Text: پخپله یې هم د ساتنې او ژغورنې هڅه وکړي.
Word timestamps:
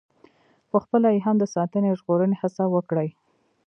پخپله 0.71 1.09
یې 1.15 1.19
هم 1.25 1.35
د 1.39 1.45
ساتنې 1.55 1.87
او 1.91 1.97
ژغورنې 1.99 2.35
هڅه 2.41 2.63
وکړي. 2.75 3.09